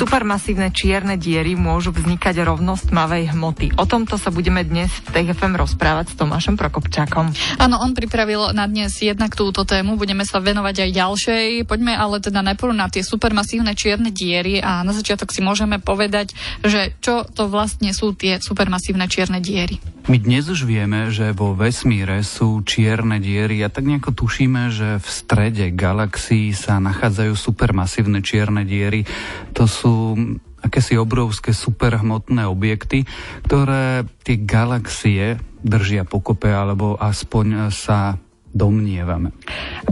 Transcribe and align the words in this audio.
Supermasívne 0.00 0.72
čierne 0.72 1.20
diery 1.20 1.60
môžu 1.60 1.92
vznikať 1.92 2.40
rovno 2.40 2.72
z 2.72 2.88
tmavej 2.88 3.36
hmoty. 3.36 3.76
O 3.76 3.84
tomto 3.84 4.16
sa 4.16 4.32
budeme 4.32 4.64
dnes 4.64 4.88
v 5.04 5.12
TFM 5.12 5.60
rozprávať 5.60 6.16
s 6.16 6.16
Tomášom 6.16 6.56
Prokopčákom. 6.56 7.28
Áno, 7.60 7.76
on 7.84 7.92
pripravil 7.92 8.56
na 8.56 8.64
dnes 8.64 8.96
jednak 8.96 9.36
túto 9.36 9.68
tému, 9.68 10.00
budeme 10.00 10.24
sa 10.24 10.40
venovať 10.40 10.88
aj 10.88 10.90
ďalšej. 10.96 11.46
Poďme 11.68 12.00
ale 12.00 12.16
teda 12.24 12.40
najprv 12.40 12.72
na 12.72 12.88
tie 12.88 13.04
supermasívne 13.04 13.76
čierne 13.76 14.08
diery 14.08 14.64
a 14.64 14.80
na 14.88 14.96
začiatok 14.96 15.36
si 15.36 15.44
môžeme 15.44 15.76
povedať, 15.76 16.32
že 16.64 16.96
čo 17.04 17.28
to 17.28 17.52
vlastne 17.52 17.92
sú 17.92 18.16
tie 18.16 18.40
supermasívne 18.40 19.04
čierne 19.04 19.44
diery. 19.44 19.84
My 20.08 20.16
dnes 20.16 20.48
už 20.48 20.64
vieme, 20.64 21.12
že 21.12 21.36
vo 21.36 21.52
vesmíre 21.52 22.24
sú 22.24 22.64
čierne 22.64 23.20
diery 23.20 23.60
a 23.60 23.68
tak 23.68 23.84
nejako 23.84 24.16
tušíme, 24.16 24.72
že 24.72 24.96
v 24.96 25.06
strede 25.06 25.68
galaxií 25.76 26.56
sa 26.56 26.80
nachádzajú 26.80 27.36
supermasívne 27.36 28.24
čierne 28.24 28.64
diery. 28.64 29.04
To 29.54 29.68
sú 29.68 29.89
akési 30.60 31.00
obrovské 31.00 31.56
superhmotné 31.56 32.44
objekty, 32.44 33.08
ktoré 33.48 34.04
tie 34.24 34.36
galaxie 34.40 35.40
držia 35.60 36.04
pokope, 36.04 36.52
alebo 36.52 36.96
aspoň 37.00 37.72
sa 37.72 38.20
domnievame. 38.50 39.30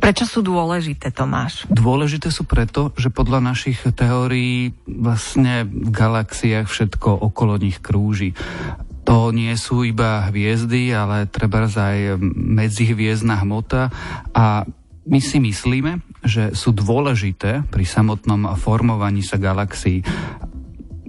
Prečo 0.02 0.26
sú 0.26 0.42
dôležité, 0.42 1.14
Tomáš? 1.14 1.62
Dôležité 1.70 2.34
sú 2.34 2.42
preto, 2.42 2.90
že 2.98 3.08
podľa 3.08 3.54
našich 3.54 3.78
teórií 3.94 4.74
vlastne 4.84 5.62
v 5.62 5.90
galaxiách 5.94 6.66
všetko 6.66 7.22
okolo 7.22 7.54
nich 7.56 7.78
krúži 7.78 8.34
to 9.08 9.32
nie 9.32 9.56
sú 9.56 9.88
iba 9.88 10.28
hviezdy, 10.28 10.92
ale 10.92 11.24
treba 11.24 11.64
aj 11.64 12.20
medzihviezdna 12.28 13.40
hmota 13.40 13.88
a 14.36 14.68
my 15.08 15.20
si 15.24 15.40
myslíme, 15.40 16.04
že 16.20 16.52
sú 16.52 16.76
dôležité 16.76 17.64
pri 17.72 17.84
samotnom 17.88 18.52
formovaní 18.60 19.24
sa 19.24 19.40
galaxií. 19.40 20.04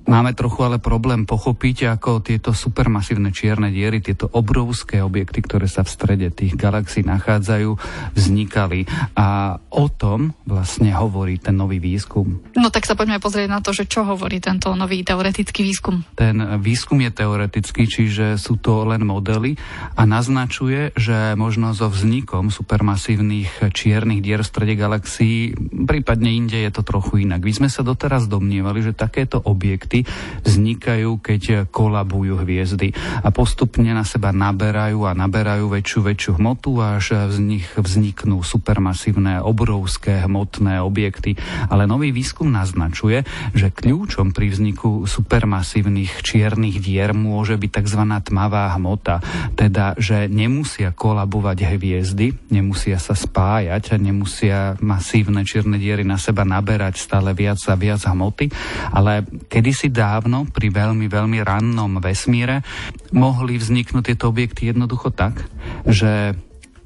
Máme 0.09 0.33
trochu 0.33 0.65
ale 0.65 0.81
problém 0.81 1.29
pochopiť, 1.29 1.93
ako 1.93 2.25
tieto 2.25 2.49
supermasívne 2.49 3.29
čierne 3.29 3.69
diery, 3.69 4.01
tieto 4.01 4.25
obrovské 4.25 5.05
objekty, 5.05 5.45
ktoré 5.45 5.69
sa 5.69 5.85
v 5.85 5.93
strede 5.93 6.33
tých 6.33 6.57
galaxií 6.57 7.05
nachádzajú, 7.05 7.77
vznikali. 8.17 8.89
A 9.13 9.61
o 9.69 9.85
tom 9.85 10.33
vlastne 10.49 10.89
hovorí 10.97 11.37
ten 11.37 11.53
nový 11.53 11.77
výskum. 11.77 12.41
No 12.57 12.73
tak 12.73 12.89
sa 12.89 12.97
poďme 12.97 13.21
pozrieť 13.21 13.53
na 13.53 13.61
to, 13.61 13.69
že 13.69 13.85
čo 13.85 14.01
hovorí 14.01 14.41
tento 14.41 14.73
nový 14.73 15.05
teoretický 15.05 15.61
výskum. 15.61 16.01
Ten 16.17 16.41
výskum 16.57 16.97
je 17.05 17.13
teoretický, 17.13 17.85
čiže 17.85 18.41
sú 18.41 18.57
to 18.57 18.89
len 18.89 19.05
modely 19.05 19.61
a 19.93 20.09
naznačuje, 20.09 20.97
že 20.97 21.37
možno 21.37 21.77
so 21.77 21.85
vznikom 21.85 22.49
supermasívnych 22.49 23.69
čiernych 23.77 24.25
dier 24.25 24.41
v 24.41 24.49
strede 24.49 24.73
galaxií, 24.73 25.53
prípadne 25.85 26.33
inde 26.33 26.65
je 26.65 26.71
to 26.73 26.81
trochu 26.81 27.29
inak. 27.29 27.45
My 27.45 27.53
sme 27.53 27.69
sa 27.69 27.85
doteraz 27.85 28.25
domnievali, 28.25 28.81
že 28.81 28.97
takéto 28.97 29.37
objekty 29.37 29.98
vznikajú, 30.45 31.19
keď 31.21 31.69
kolabujú 31.69 32.41
hviezdy 32.43 32.93
a 33.23 33.29
postupne 33.29 33.91
na 33.91 34.03
seba 34.03 34.29
naberajú 34.35 35.05
a 35.05 35.15
naberajú 35.15 35.71
väčšiu, 35.71 35.99
väčšiu 36.05 36.31
hmotu 36.39 36.71
až 36.79 37.29
z 37.29 37.37
nich 37.41 37.67
vzniknú 37.75 38.41
supermasívne, 38.41 39.43
obrovské 39.43 40.23
hmotné 40.23 40.79
objekty. 40.79 41.35
Ale 41.67 41.85
nový 41.85 42.13
výskum 42.15 42.49
naznačuje, 42.49 43.27
že 43.53 43.73
kľúčom 43.73 44.31
pri 44.31 44.53
vzniku 44.53 45.05
supermasívnych 45.05 46.21
čiernych 46.23 46.79
dier 46.79 47.11
môže 47.11 47.57
byť 47.59 47.71
tzv. 47.81 48.01
tmavá 48.05 48.71
hmota, 48.77 49.21
teda 49.53 49.97
že 49.99 50.29
nemusia 50.31 50.95
kolabovať 50.95 51.57
hviezdy, 51.75 52.33
nemusia 52.53 52.97
sa 53.01 53.13
spájať 53.13 53.93
a 53.93 53.97
nemusia 53.99 54.57
masívne 54.79 55.43
čierne 55.43 55.75
diery 55.75 56.07
na 56.07 56.15
seba 56.15 56.45
naberať 56.45 57.01
stále 57.01 57.35
viac 57.35 57.59
a 57.67 57.75
viac 57.75 58.01
hmoty, 58.05 58.49
ale 58.93 59.25
kedysi 59.51 59.88
dávno, 59.89 60.47
pri 60.49 60.69
veľmi, 60.69 61.09
veľmi 61.09 61.41
rannom 61.43 61.99
vesmíre, 61.99 62.63
mohli 63.11 63.57
vzniknúť 63.57 64.13
tieto 64.13 64.29
objekty 64.29 64.69
jednoducho 64.71 65.11
tak, 65.11 65.45
že 65.85 66.33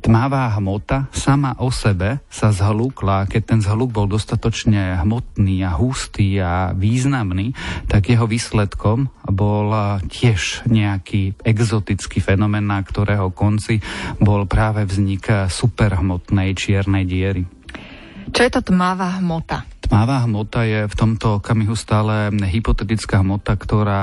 tmavá 0.03 0.51
hmota 0.59 1.07
sama 1.15 1.55
o 1.63 1.71
sebe 1.71 2.19
sa 2.27 2.51
zhlúkla, 2.51 3.23
keď 3.31 3.41
ten 3.55 3.59
zhluk 3.63 3.95
bol 3.95 4.03
dostatočne 4.11 4.99
hmotný 4.99 5.63
a 5.63 5.71
hustý 5.79 6.43
a 6.43 6.75
významný, 6.75 7.55
tak 7.87 8.11
jeho 8.11 8.27
výsledkom 8.27 9.07
bol 9.31 9.71
tiež 10.11 10.67
nejaký 10.67 11.39
exotický 11.47 12.19
fenomén, 12.19 12.67
na 12.67 12.83
ktorého 12.83 13.31
konci 13.31 13.79
bol 14.19 14.43
práve 14.43 14.83
vznik 14.83 15.47
superhmotnej 15.47 16.51
čiernej 16.51 17.07
diery. 17.07 17.47
Čo 18.27 18.43
je 18.43 18.51
to 18.51 18.61
tmavá 18.75 19.23
hmota? 19.23 19.72
Tmavá 19.93 20.25
hmota 20.25 20.65
je 20.65 20.89
v 20.89 20.95
tomto 20.97 21.37
okamihu 21.37 21.77
stále 21.77 22.33
hypotetická 22.33 23.21
hmota, 23.21 23.53
ktorá 23.53 24.01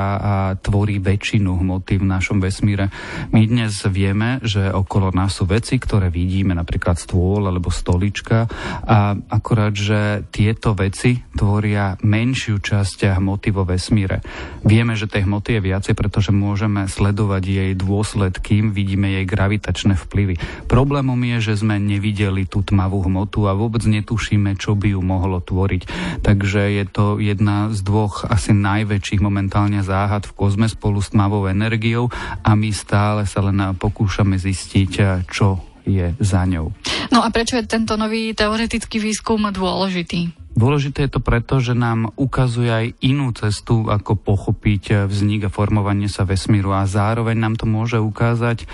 tvorí 0.62 1.02
väčšinu 1.02 1.58
hmoty 1.58 1.98
v 1.98 2.06
našom 2.06 2.38
vesmíre. 2.38 2.94
My 3.34 3.42
dnes 3.42 3.82
vieme, 3.90 4.38
že 4.46 4.70
okolo 4.70 5.10
nás 5.10 5.34
sú 5.34 5.50
veci, 5.50 5.82
ktoré 5.82 6.06
vidíme, 6.06 6.54
napríklad 6.54 6.94
stôl 6.94 7.42
alebo 7.42 7.74
stolička 7.74 8.46
a 8.86 9.18
akorát, 9.18 9.74
že 9.74 10.22
tieto 10.30 10.78
veci 10.78 11.26
tvoria 11.34 11.98
menšiu 12.06 12.62
časť 12.62 13.10
hmoty 13.18 13.50
vo 13.50 13.66
vesmíre. 13.66 14.22
Vieme, 14.62 14.94
že 14.94 15.10
tej 15.10 15.26
hmoty 15.26 15.58
je 15.58 15.74
viacej, 15.74 15.98
pretože 15.98 16.30
môžeme 16.30 16.86
sledovať 16.86 17.42
jej 17.42 17.72
dôsledky, 17.74 18.62
vidíme 18.62 19.10
jej 19.10 19.26
gravitačné 19.26 19.98
vplyvy. 19.98 20.38
Problémom 20.70 21.18
je, 21.34 21.50
že 21.50 21.66
sme 21.66 21.82
nevideli 21.82 22.46
tú 22.46 22.62
tmavú 22.62 23.02
hmotu 23.10 23.50
a 23.50 23.58
vôbec 23.58 23.82
netušíme, 23.82 24.54
čo 24.54 24.78
by 24.78 24.94
ju 24.94 25.02
mohlo 25.02 25.42
tvoriť 25.42 25.79
tvoriť. 25.80 26.20
Takže 26.20 26.60
je 26.80 26.84
to 26.88 27.04
jedna 27.18 27.72
z 27.72 27.80
dvoch 27.80 28.28
asi 28.28 28.52
najväčších 28.52 29.20
momentálne 29.24 29.80
záhad 29.80 30.28
v 30.28 30.36
kozme 30.36 30.68
spolu 30.68 31.00
s 31.00 31.12
tmavou 31.12 31.48
energiou 31.48 32.12
a 32.44 32.50
my 32.52 32.70
stále 32.72 33.24
sa 33.24 33.40
len 33.40 33.56
pokúšame 33.76 34.36
zistiť, 34.36 35.24
čo 35.28 35.60
je 35.88 36.12
za 36.20 36.44
ňou. 36.44 36.70
No 37.08 37.24
a 37.24 37.28
prečo 37.32 37.56
je 37.56 37.64
tento 37.66 37.96
nový 37.96 38.36
teoretický 38.36 39.00
výskum 39.00 39.48
dôležitý? 39.48 40.36
Dôležité 40.50 41.06
je 41.06 41.14
to 41.14 41.22
preto, 41.22 41.62
že 41.62 41.78
nám 41.78 42.10
ukazuje 42.18 42.68
aj 42.68 42.86
inú 43.06 43.30
cestu, 43.32 43.86
ako 43.86 44.18
pochopiť 44.18 45.06
vznik 45.06 45.46
a 45.46 45.50
formovanie 45.50 46.10
sa 46.10 46.26
vesmíru 46.26 46.74
a 46.74 46.84
zároveň 46.90 47.38
nám 47.38 47.54
to 47.54 47.70
môže 47.70 47.96
ukázať, 48.02 48.66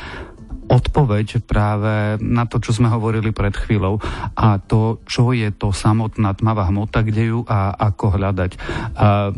odpoveď 0.66 1.46
práve 1.46 2.18
na 2.22 2.44
to, 2.44 2.58
čo 2.58 2.74
sme 2.74 2.90
hovorili 2.90 3.30
pred 3.30 3.54
chvíľou 3.54 4.02
a 4.34 4.58
to, 4.58 5.00
čo 5.06 5.30
je 5.30 5.48
to 5.54 5.70
samotná 5.70 6.34
tmavá 6.34 6.66
hmota, 6.68 7.06
kde 7.06 7.22
ju 7.32 7.40
a 7.46 7.74
ako 7.74 8.18
hľadať. 8.18 8.50
A 8.98 9.30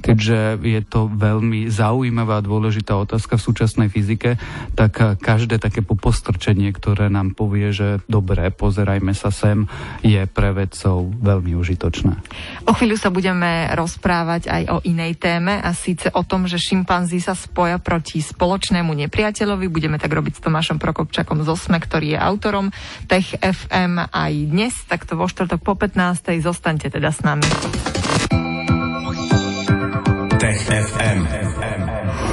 keďže 0.00 0.62
je 0.62 0.80
to 0.86 1.10
veľmi 1.12 1.68
zaujímavá 1.68 2.40
a 2.40 2.46
dôležitá 2.46 2.96
otázka 2.96 3.36
v 3.36 3.44
súčasnej 3.44 3.88
fyzike, 3.92 4.40
tak 4.72 5.20
každé 5.20 5.60
také 5.60 5.84
popostrčenie, 5.84 6.72
ktoré 6.72 7.12
nám 7.12 7.36
povie, 7.36 7.70
že 7.74 8.00
dobre, 8.08 8.48
pozerajme 8.50 9.12
sa 9.12 9.28
sem, 9.28 9.68
je 10.00 10.24
pre 10.24 10.56
vedcov 10.56 11.12
veľmi 11.20 11.52
užitočné. 11.58 12.14
O 12.66 12.72
chvíľu 12.72 12.96
sa 12.96 13.12
budeme 13.12 13.68
rozprávať 13.76 14.48
aj 14.48 14.62
o 14.72 14.78
inej 14.86 15.20
téme 15.20 15.60
a 15.60 15.70
síce 15.76 16.08
o 16.14 16.22
tom, 16.24 16.48
že 16.48 16.56
šimpanzi 16.56 17.20
sa 17.20 17.36
spoja 17.36 17.76
proti 17.82 18.22
spoločnému 18.22 18.94
nepriateľovi. 19.06 19.66
Budeme 19.68 20.00
tak 20.00 20.14
robiť 20.14 20.38
s 20.38 20.44
Tomášom 20.44 20.78
Prokopčakom 20.80 21.44
z 21.44 21.48
OSME, 21.50 21.78
ktorý 21.82 22.16
je 22.16 22.18
autorom 22.18 22.70
Tech 23.06 23.34
FM 23.38 24.08
aj 24.10 24.32
dnes, 24.48 24.74
takto 24.86 25.18
vo 25.18 25.26
štvrtok 25.26 25.60
po 25.60 25.74
15. 25.74 26.42
Zostaňte 26.42 26.88
teda 26.90 27.10
s 27.10 27.20
nami. 27.22 27.48
FM. 30.72 31.20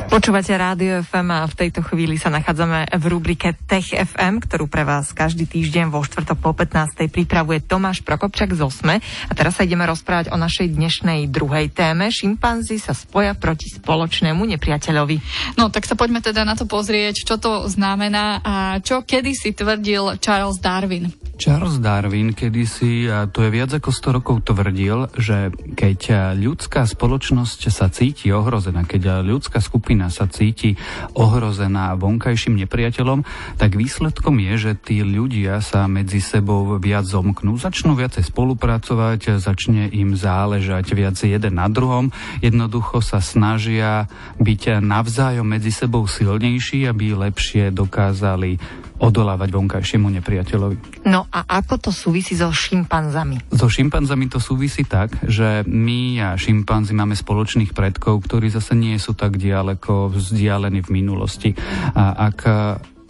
Počúvate 0.08 0.56
Rádio 0.56 1.04
FM 1.04 1.28
a 1.28 1.44
v 1.44 1.54
tejto 1.60 1.84
chvíli 1.84 2.16
sa 2.16 2.32
nachádzame 2.32 2.88
v 2.88 3.04
rubrike 3.12 3.52
Tech 3.68 3.92
FM, 3.92 4.40
ktorú 4.40 4.72
pre 4.72 4.88
vás 4.88 5.12
každý 5.12 5.44
týždeň 5.44 5.92
vo 5.92 6.00
štvrtok 6.00 6.40
po 6.40 6.56
15. 6.56 7.12
pripravuje 7.12 7.60
Tomáš 7.60 8.00
Prokopčak 8.00 8.56
z 8.56 8.64
Osme. 8.64 9.04
A 9.04 9.32
teraz 9.36 9.60
sa 9.60 9.68
ideme 9.68 9.84
rozprávať 9.84 10.32
o 10.32 10.40
našej 10.40 10.72
dnešnej 10.72 11.28
druhej 11.28 11.68
téme. 11.70 12.08
Šimpanzi 12.08 12.80
sa 12.80 12.96
spoja 12.96 13.36
proti 13.36 13.68
spoločnému 13.68 14.48
nepriateľovi. 14.56 15.18
No 15.60 15.68
tak 15.68 15.84
sa 15.84 16.00
poďme 16.00 16.24
teda 16.24 16.48
na 16.48 16.56
to 16.56 16.64
pozrieť, 16.64 17.28
čo 17.28 17.36
to 17.36 17.68
znamená 17.68 18.40
a 18.40 18.80
čo 18.80 19.04
kedysi 19.04 19.52
tvrdil 19.52 20.16
Charles 20.24 20.64
Darwin. 20.64 21.29
Charles 21.40 21.80
Darwin 21.80 22.36
kedysi, 22.36 23.08
a 23.08 23.24
to 23.24 23.48
je 23.48 23.56
viac 23.56 23.72
ako 23.72 23.96
100 23.96 24.18
rokov, 24.20 24.36
tvrdil, 24.44 25.08
že 25.16 25.56
keď 25.72 26.36
ľudská 26.36 26.84
spoločnosť 26.84 27.72
sa 27.72 27.88
cíti 27.88 28.28
ohrozená, 28.36 28.84
keď 28.84 29.24
ľudská 29.24 29.64
skupina 29.64 30.12
sa 30.12 30.28
cíti 30.28 30.76
ohrozená 31.16 31.96
vonkajším 31.96 32.60
nepriateľom, 32.68 33.24
tak 33.56 33.80
výsledkom 33.80 34.36
je, 34.52 34.54
že 34.60 34.72
tí 34.84 35.00
ľudia 35.00 35.64
sa 35.64 35.88
medzi 35.88 36.20
sebou 36.20 36.76
viac 36.76 37.08
zomknú, 37.08 37.56
začnú 37.56 37.96
viacej 37.96 38.28
spolupracovať, 38.28 39.40
začne 39.40 39.88
im 39.96 40.20
záležať 40.20 40.92
viac 40.92 41.16
jeden 41.24 41.56
na 41.56 41.72
druhom, 41.72 42.12
jednoducho 42.44 43.00
sa 43.00 43.24
snažia 43.24 44.12
byť 44.44 44.84
navzájom 44.84 45.48
medzi 45.48 45.72
sebou 45.72 46.04
silnejší, 46.04 46.84
aby 46.84 47.16
lepšie 47.16 47.72
dokázali 47.72 48.60
odolávať 49.00 49.56
vonkajšiemu 49.56 50.12
nepriateľovi. 50.20 51.08
No 51.08 51.29
a 51.30 51.46
ako 51.62 51.90
to 51.90 51.92
súvisí 51.94 52.34
so 52.34 52.50
šimpanzami? 52.50 53.54
So 53.54 53.70
šimpanzami 53.70 54.30
to 54.30 54.42
súvisí 54.42 54.86
tak, 54.86 55.14
že 55.26 55.62
my 55.66 56.22
a 56.22 56.30
šimpanzi 56.36 56.98
máme 56.98 57.14
spoločných 57.14 57.74
predkov, 57.74 58.26
ktorí 58.26 58.50
zase 58.50 58.74
nie 58.74 58.98
sú 58.98 59.14
tak 59.14 59.38
ďaleko 59.38 60.14
vzdialení 60.14 60.82
v 60.82 60.90
minulosti. 60.90 61.50
A 61.94 62.34
ak 62.34 62.38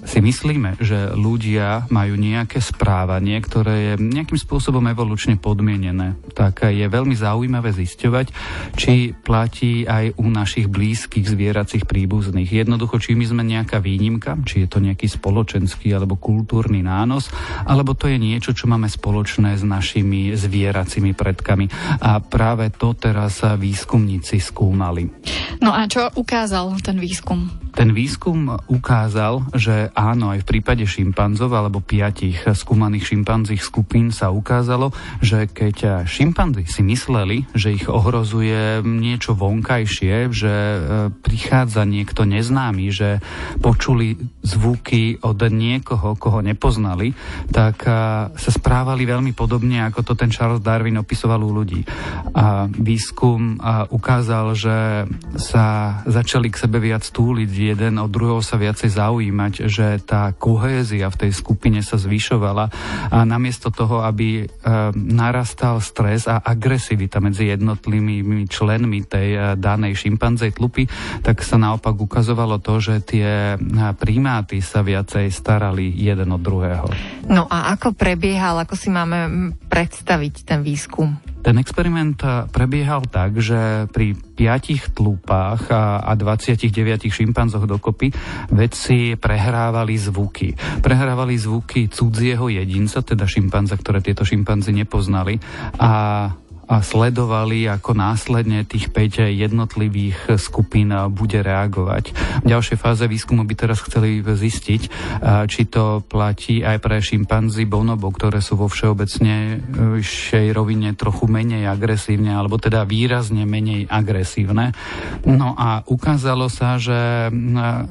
si 0.03 0.23
myslíme, 0.23 0.79
že 0.79 1.11
ľudia 1.11 1.91
majú 1.91 2.15
nejaké 2.15 2.63
správanie, 2.63 3.39
ktoré 3.43 3.93
je 3.93 3.93
nejakým 3.99 4.39
spôsobom 4.39 4.83
evolučne 4.87 5.35
podmienené, 5.35 6.15
tak 6.31 6.63
je 6.63 6.87
veľmi 6.87 7.15
zaujímavé 7.15 7.75
zisťovať, 7.75 8.27
či 8.79 9.11
platí 9.11 9.83
aj 9.83 10.15
u 10.15 10.27
našich 10.31 10.71
blízkych 10.71 11.27
zvieracích 11.27 11.83
príbuzných. 11.83 12.47
Jednoducho, 12.47 13.03
či 13.03 13.19
my 13.19 13.25
sme 13.27 13.43
nejaká 13.43 13.83
výnimka, 13.83 14.39
či 14.47 14.63
je 14.63 14.67
to 14.71 14.79
nejaký 14.79 15.11
spoločenský 15.11 15.91
alebo 15.91 16.15
kultúrny 16.15 16.79
nános, 16.79 17.27
alebo 17.67 17.91
to 17.91 18.07
je 18.07 18.15
niečo, 18.15 18.55
čo 18.55 18.71
máme 18.71 18.87
spoločné 18.87 19.59
s 19.59 19.63
našimi 19.67 20.31
zvieracími 20.33 21.11
predkami. 21.11 21.67
A 21.99 22.23
práve 22.23 22.71
to 22.71 22.95
teraz 22.95 23.43
výskumníci 23.43 24.39
skúmali. 24.39 25.11
No 25.59 25.75
a 25.75 25.85
čo 25.91 26.07
ukázal 26.15 26.79
ten 26.79 26.95
výskum? 26.95 27.51
Ten 27.75 27.93
výskum 27.93 28.59
ukázal, 28.67 29.45
že 29.53 29.88
áno, 29.93 30.31
aj 30.33 30.45
v 30.45 30.49
prípade 30.55 30.83
šimpanzov 30.85 31.53
alebo 31.53 31.83
piatich 31.83 32.45
skúmaných 32.45 33.15
šimpanzích 33.15 33.61
skupín 33.63 34.13
sa 34.13 34.29
ukázalo, 34.29 34.93
že 35.19 35.49
keď 35.49 36.05
šimpanzi 36.05 36.69
si 36.69 36.81
mysleli, 36.85 37.49
že 37.55 37.73
ich 37.73 37.85
ohrozuje 37.89 38.81
niečo 38.83 39.33
vonkajšie, 39.33 40.31
že 40.33 40.53
e, 40.53 40.77
prichádza 41.11 41.85
niekto 41.85 42.25
neznámy, 42.25 42.91
že 42.91 43.23
počuli 43.63 44.17
zvuky 44.43 45.21
od 45.23 45.39
niekoho, 45.49 46.15
koho 46.19 46.39
nepoznali, 46.43 47.15
tak 47.49 47.85
e, 47.85 47.91
sa 48.33 48.51
správali 48.51 49.07
veľmi 49.07 49.31
podobne, 49.33 49.85
ako 49.87 50.03
to 50.03 50.13
ten 50.17 50.33
Charles 50.33 50.63
Darwin 50.63 50.99
opisoval 50.99 51.41
u 51.41 51.51
ľudí. 51.51 51.81
A 52.35 52.67
výskum 52.69 53.61
ukázal, 53.89 54.53
že 54.53 54.77
sa 55.39 55.99
začali 56.05 56.51
k 56.51 56.59
sebe 56.59 56.77
viac 56.81 57.05
túliť 57.05 57.49
jeden 57.75 58.01
od 58.01 58.09
druhého 58.09 58.41
sa 58.43 58.57
viacej 58.59 58.89
zaujímať, 58.89 59.53
že 59.69 59.78
tá 60.03 60.35
kohézia 60.35 61.07
v 61.09 61.19
tej 61.27 61.31
skupine 61.31 61.79
sa 61.79 61.95
zvyšovala 61.95 62.65
a 63.09 63.17
namiesto 63.23 63.71
toho, 63.71 64.03
aby 64.03 64.43
e, 64.43 64.45
narastal 64.95 65.79
stres 65.79 66.27
a 66.27 66.43
agresivita 66.43 67.23
medzi 67.23 67.49
jednotlivými 67.49 68.45
členmi 68.45 69.07
tej 69.07 69.29
e, 69.33 69.39
danej 69.55 69.95
šimpanzej 69.95 70.55
tlupy, 70.55 70.85
tak 71.23 71.41
sa 71.41 71.55
naopak 71.55 71.95
ukazovalo 71.95 72.59
to, 72.59 72.83
že 72.83 72.95
tie 73.05 73.55
e, 73.55 73.57
primáty 73.95 74.59
sa 74.59 74.83
viacej 74.83 75.31
starali 75.31 75.89
jeden 75.93 76.29
od 76.35 76.41
druhého. 76.41 76.87
No 77.29 77.47
a 77.47 77.71
ako 77.73 77.95
prebiehal, 77.95 78.63
ako 78.63 78.75
si 78.75 78.89
máme 78.91 79.51
predstaviť 79.69 80.33
ten 80.43 80.59
výskum? 80.65 81.28
Ten 81.39 81.55
experiment 81.55 82.19
prebiehal 82.51 83.07
tak, 83.07 83.39
že 83.39 83.87
pri 83.95 84.11
piatich 84.11 84.91
tlupách 84.91 85.71
a 86.03 86.11
29 86.11 86.67
šimpanzoch 87.07 87.63
dokopy 87.63 88.11
vedci 88.51 89.15
prehrávali 89.15 89.95
zvuky. 89.95 90.53
Prehrávali 90.83 91.39
zvuky 91.39 91.87
cudzieho 91.87 92.51
jedinca, 92.51 92.99
teda 92.99 93.23
šimpanza, 93.23 93.79
ktoré 93.79 94.03
tieto 94.03 94.27
šimpanzy 94.27 94.75
nepoznali 94.75 95.39
a 95.79 95.91
a 96.69 96.85
sledovali, 96.85 97.65
ako 97.65 97.97
následne 97.97 98.61
tých 98.61 98.93
5 98.93 99.25
jednotlivých 99.33 100.37
skupín 100.37 100.93
bude 101.09 101.41
reagovať. 101.41 102.13
V 102.45 102.47
ďalšej 102.47 102.77
fáze 102.77 103.09
výskumu 103.09 103.41
by 103.41 103.57
teraz 103.57 103.81
chceli 103.81 104.21
zistiť, 104.21 104.81
či 105.49 105.61
to 105.65 106.05
platí 106.05 106.61
aj 106.61 106.77
pre 106.77 107.01
šimpanzi 107.01 107.65
bonobo, 107.65 108.13
ktoré 108.13 108.37
sú 108.37 108.53
vo 108.53 108.69
všeobecnejšej 108.69 110.47
rovine 110.53 110.93
trochu 110.93 111.25
menej 111.25 111.65
agresívne, 111.65 112.37
alebo 112.37 112.61
teda 112.61 112.85
výrazne 112.85 113.49
menej 113.49 113.89
agresívne. 113.89 114.77
No 115.25 115.57
a 115.57 115.81
ukázalo 115.89 116.53
sa, 116.53 116.77
že 116.77 117.33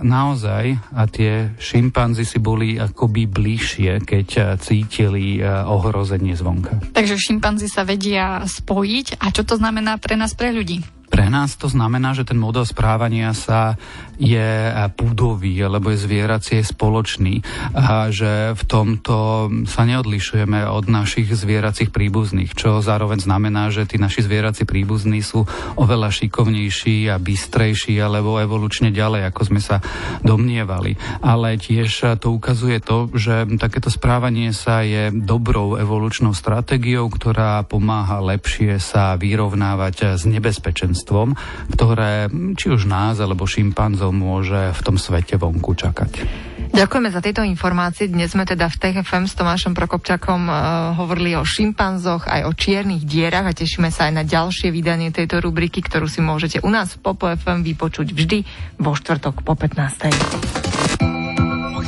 naozaj 0.07 0.79
a 0.95 1.11
tie 1.11 1.51
šimpanzi 1.59 2.23
si 2.23 2.39
boli 2.39 2.79
akoby 2.79 3.27
bližšie, 3.27 4.07
keď 4.07 4.55
cítili 4.63 5.43
ohrozenie 5.43 6.39
zvonka. 6.39 6.79
Takže 6.95 7.19
šimpanzi 7.19 7.67
sa 7.67 7.83
vedia 7.83 8.47
spojiť 8.69 9.17
a 9.17 9.32
čo 9.32 9.49
to 9.49 9.56
znamená 9.56 9.97
pre 9.97 10.20
nás, 10.20 10.37
pre 10.37 10.53
ľudí? 10.53 10.85
Pre 11.19 11.26
nás 11.35 11.59
to 11.59 11.67
znamená, 11.67 12.15
že 12.15 12.23
ten 12.23 12.38
model 12.38 12.62
správania 12.62 13.35
sa 13.35 13.75
je 14.23 14.70
púdový, 14.94 15.59
alebo 15.67 15.91
je 15.91 15.99
zvieracie 15.99 16.62
spoločný 16.62 17.43
a 17.75 18.06
že 18.15 18.55
v 18.55 18.62
tomto 18.62 19.50
sa 19.67 19.82
neodlišujeme 19.82 20.62
od 20.70 20.87
našich 20.87 21.26
zvieracích 21.35 21.91
príbuzných, 21.91 22.55
čo 22.55 22.79
zároveň 22.79 23.19
znamená, 23.19 23.67
že 23.75 23.91
tí 23.91 23.99
naši 23.99 24.23
zvierací 24.31 24.62
príbuzní 24.62 25.19
sú 25.19 25.43
oveľa 25.75 26.15
šikovnejší 26.15 27.11
a 27.11 27.19
bystrejší 27.19 27.99
alebo 27.99 28.38
evolučne 28.38 28.94
ďalej, 28.94 29.35
ako 29.35 29.43
sme 29.43 29.59
sa 29.59 29.82
domnievali. 30.23 30.94
Ale 31.19 31.59
tiež 31.59 32.14
to 32.23 32.31
ukazuje 32.31 32.79
to, 32.79 33.11
že 33.19 33.59
takéto 33.59 33.91
správanie 33.91 34.55
sa 34.55 34.87
je 34.87 35.11
dobrou 35.11 35.82
evolučnou 35.82 36.31
stratégiou, 36.31 37.11
ktorá 37.11 37.67
pomáha 37.67 38.23
lepšie 38.23 38.79
sa 38.79 39.19
vyrovnávať 39.19 40.14
s 40.14 40.23
nebezpečenstvom 40.23 41.08
nebezpečenstvom, 41.09 41.29
ktoré 41.73 42.29
či 42.55 42.67
už 42.69 42.85
nás 42.85 43.17
alebo 43.21 43.49
šimpanzov 43.49 44.13
môže 44.13 44.77
v 44.77 44.81
tom 44.85 45.01
svete 45.01 45.41
vonku 45.41 45.73
čakať. 45.73 46.29
Ďakujeme 46.69 47.09
za 47.09 47.25
tieto 47.25 47.41
informácie. 47.41 48.13
Dnes 48.13 48.37
sme 48.37 48.45
teda 48.45 48.69
v 48.69 48.77
TFM 48.77 49.25
s 49.25 49.33
Tomášom 49.41 49.73
Prokopčakom 49.73 50.53
uh, 50.53 50.55
hovorili 51.01 51.33
o 51.35 51.43
šimpanzoch, 51.43 52.29
aj 52.29 52.45
o 52.45 52.53
čiernych 52.53 53.09
dierach 53.09 53.49
a 53.49 53.57
tešíme 53.57 53.89
sa 53.89 54.13
aj 54.13 54.21
na 54.21 54.25
ďalšie 54.29 54.69
vydanie 54.69 55.09
tejto 55.09 55.41
rubriky, 55.41 55.81
ktorú 55.81 56.05
si 56.05 56.21
môžete 56.21 56.61
u 56.61 56.69
nás 56.69 56.93
v 56.93 57.01
Popo 57.01 57.25
FM 57.33 57.65
vypočuť 57.65 58.13
vždy 58.13 58.45
vo 58.85 58.93
štvrtok 58.93 59.41
po 59.41 59.57
15. 59.57 60.13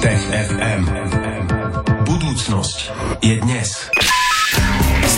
Tech 0.01 0.25
FM. 0.33 0.83
Budúcnosť 2.09 2.79
je 3.21 3.37
dnes. 3.37 3.93